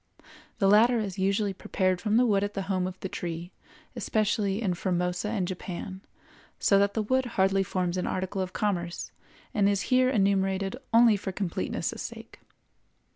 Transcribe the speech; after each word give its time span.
The 0.57 0.67
latter 0.67 0.99
is 0.99 1.19
usually 1.19 1.53
prepared 1.53 2.01
from 2.01 2.17
the 2.17 2.25
wood 2.25 2.43
at 2.43 2.55
the 2.55 2.63
home 2.63 2.87
of 2.87 2.99
the 3.01 3.07
tree, 3.07 3.51
especially 3.95 4.59
in 4.59 4.73
Formosa 4.73 5.27
and 5.29 5.47
Japan, 5.47 6.01
so 6.57 6.79
that 6.79 6.95
the 6.95 7.03
wood 7.03 7.25
hardly 7.37 7.61
forms 7.61 7.97
an 7.97 8.07
article 8.07 8.41
of 8.41 8.51
commerce 8.51 9.11
and 9.53 9.69
is 9.69 9.81
here 9.93 10.09
enumerated 10.09 10.75
only 10.91 11.17
for 11.17 11.31
completeness' 11.31 11.93
sake. 11.97 12.39